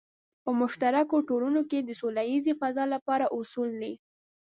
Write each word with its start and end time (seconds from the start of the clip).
په 0.43 0.49
مشترکو 0.61 1.15
ټولنو 1.29 1.61
کې 1.69 1.79
د 1.81 1.89
سوله 2.01 2.21
ییزې 2.31 2.53
فضا 2.61 2.83
لپاره 2.93 3.25
اصول 3.39 3.69
دی. 3.81 3.93